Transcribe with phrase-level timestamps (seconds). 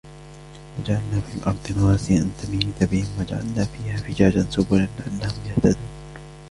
[0.79, 5.75] وجعلنا في الأرض رواسي أن تميد بهم وجعلنا فيها فجاجا سبلا لعلهم يهتدون